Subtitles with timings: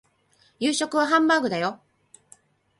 [0.59, 1.79] 夕食はハンバーグだよ